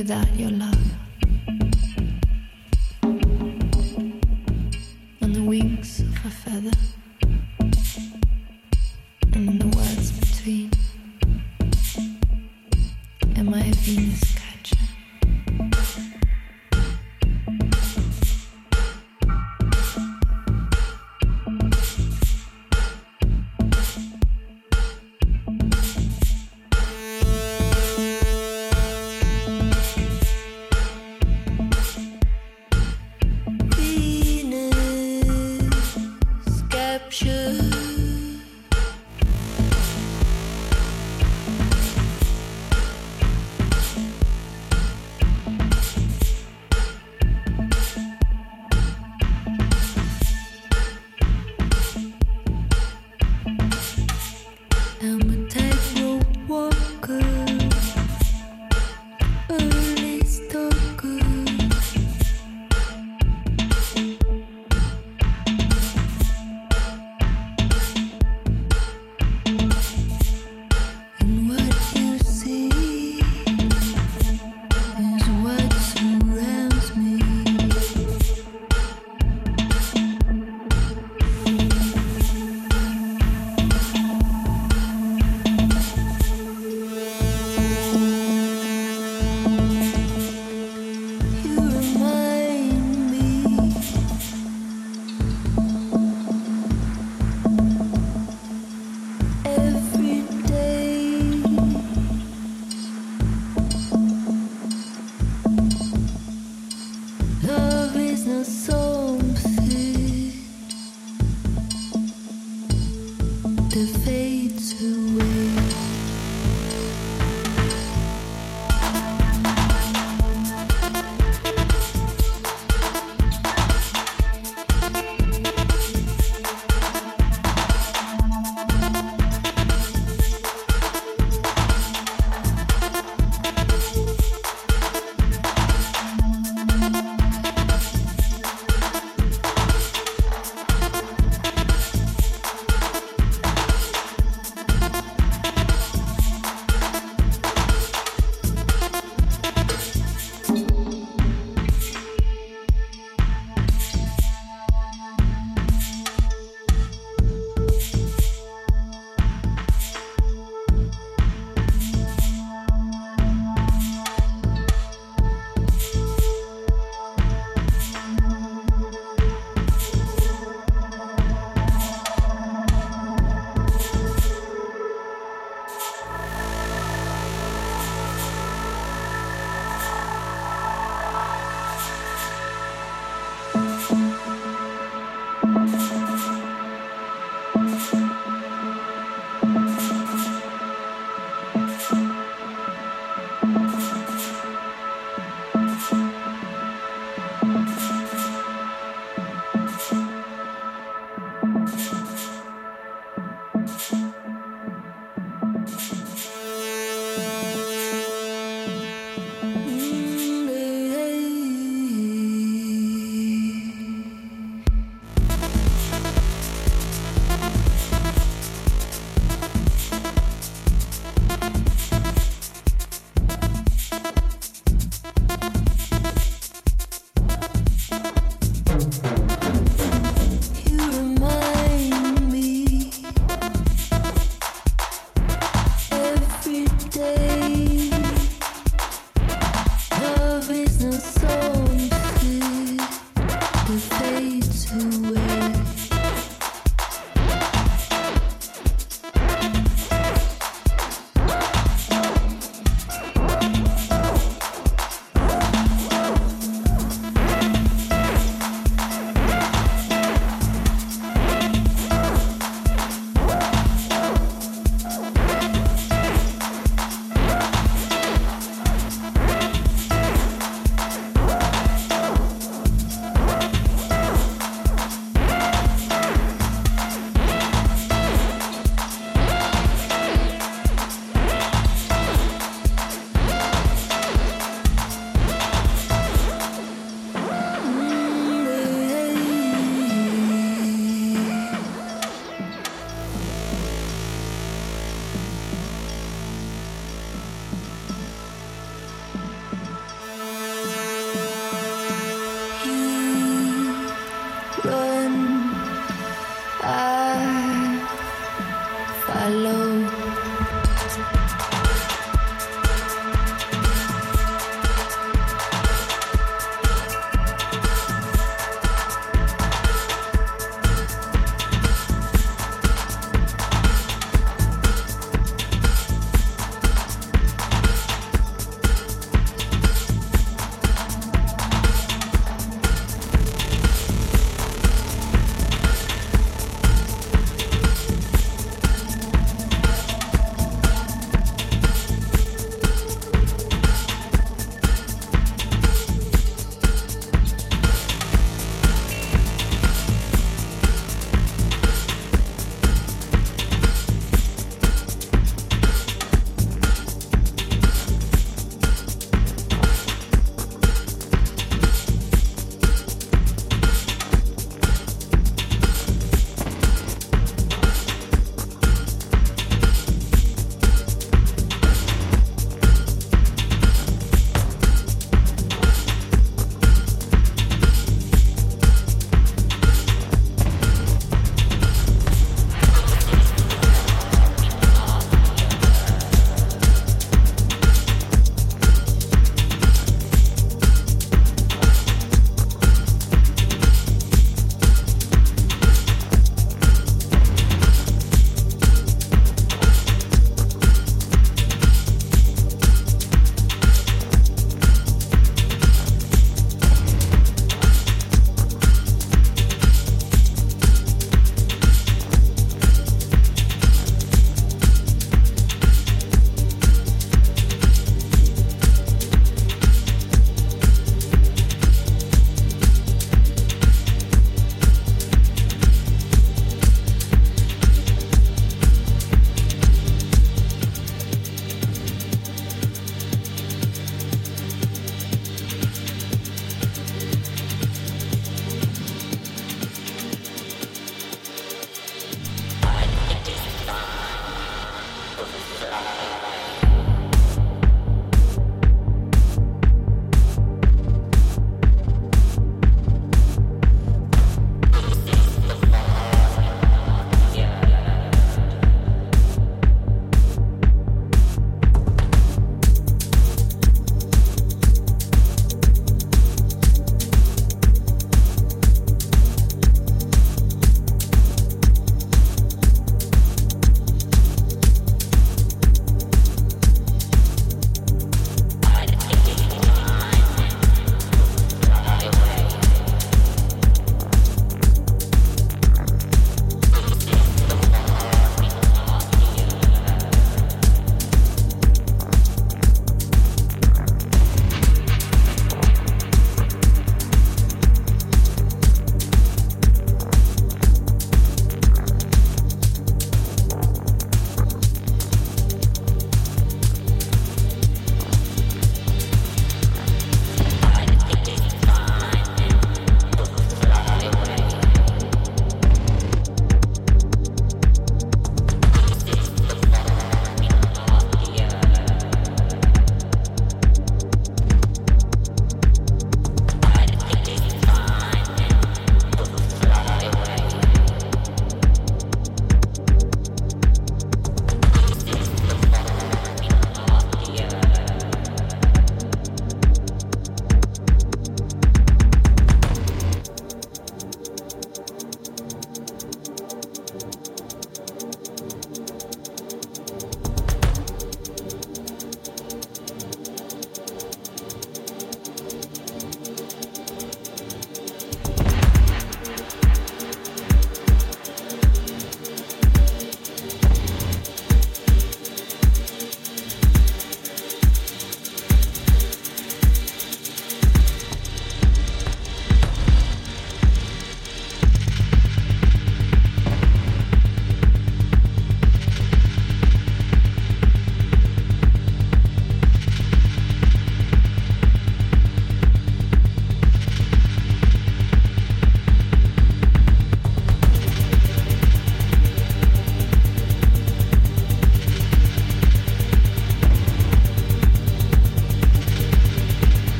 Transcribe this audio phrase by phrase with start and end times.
[0.00, 0.89] without your love.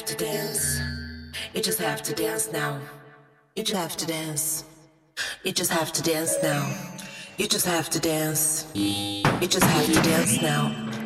[0.00, 0.80] Have to dance.
[1.52, 2.80] You just have to dance now.
[3.54, 4.64] You just have to dance.
[5.44, 6.74] You just have to dance now.
[7.36, 8.66] You just have to dance.
[8.72, 10.99] You just have to dance now.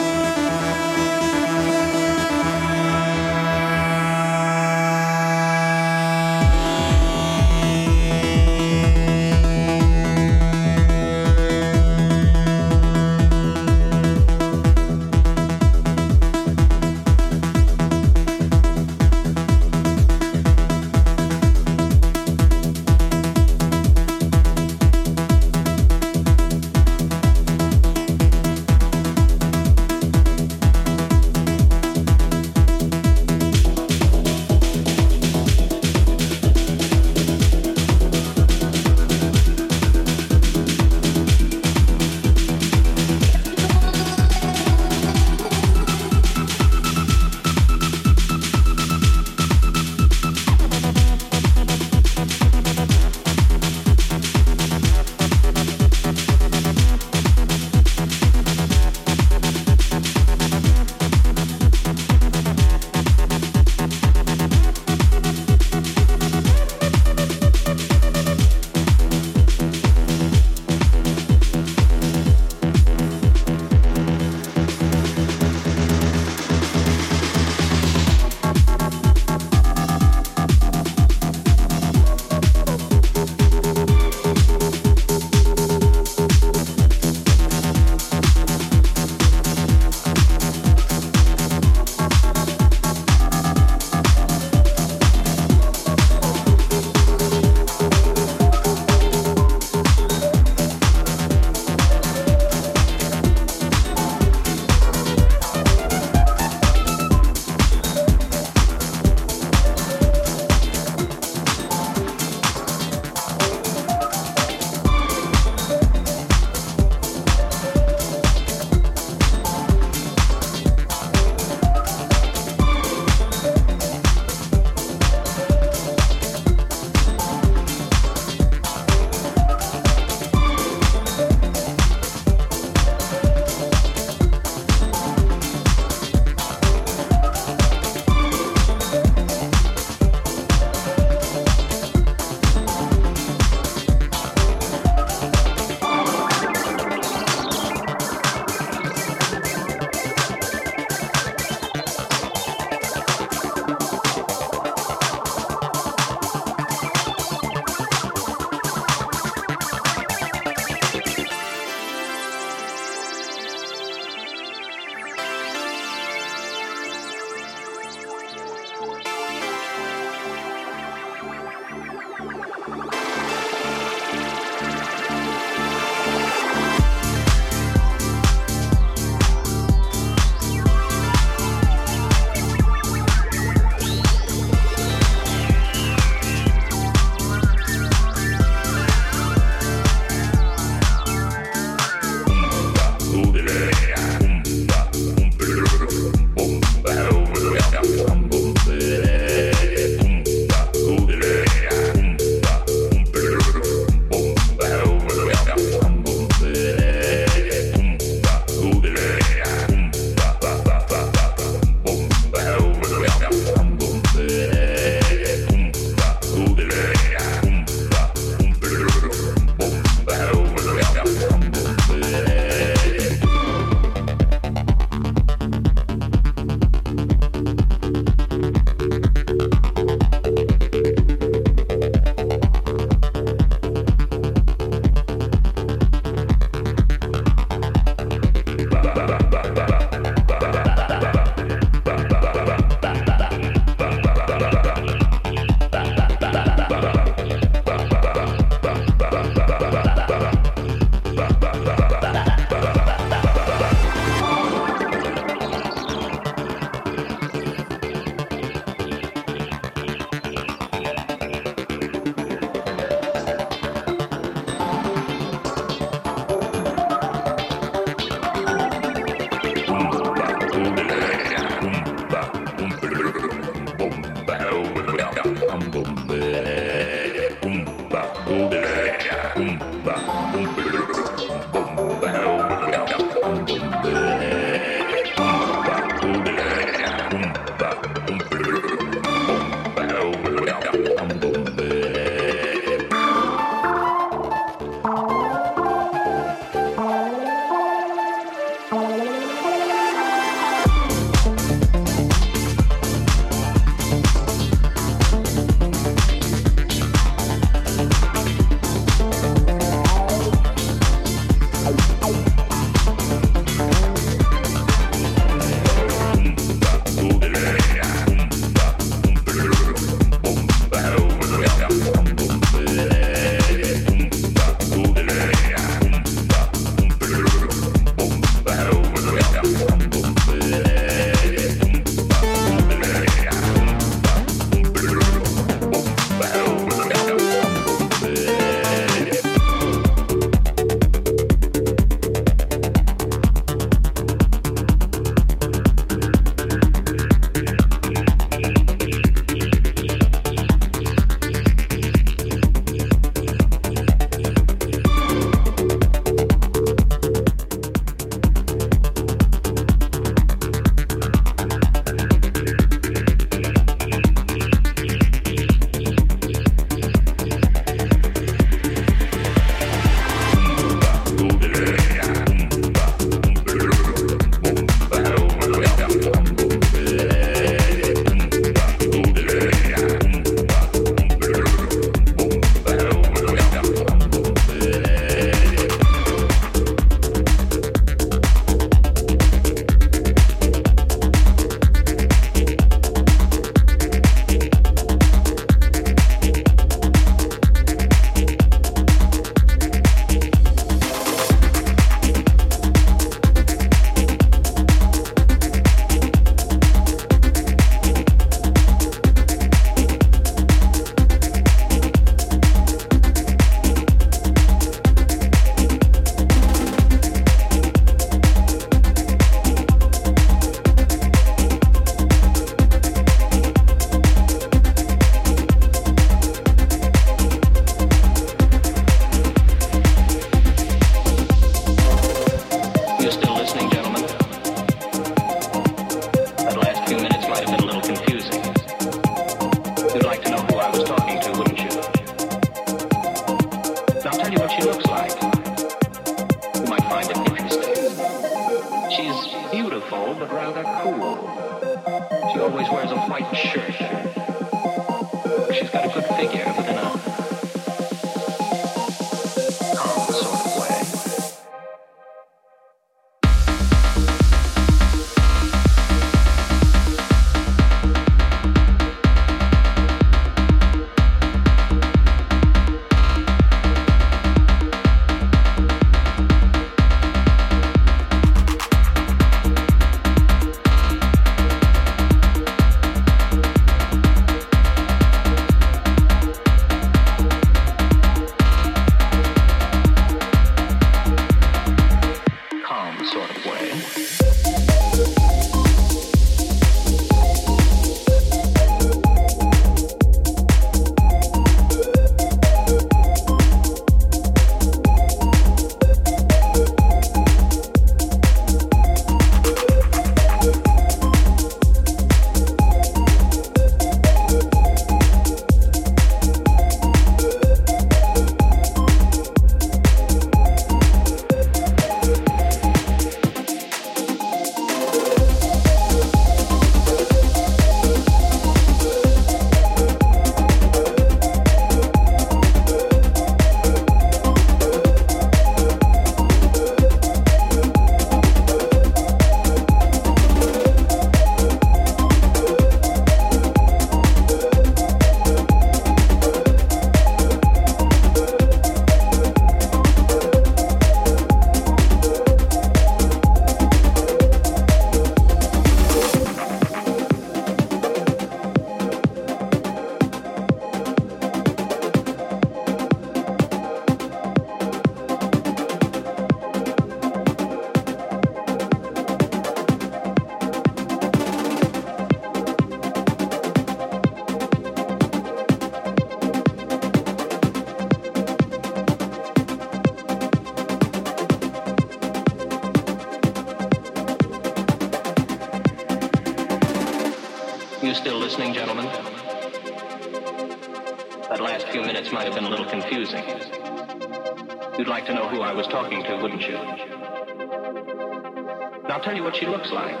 [599.56, 600.00] looks like.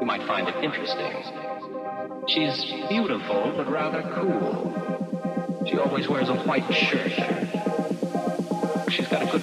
[0.00, 1.12] You might find it interesting.
[2.26, 5.64] She's beautiful, but rather cool.
[5.68, 7.12] She always wears a white shirt.
[8.90, 9.39] She's got a good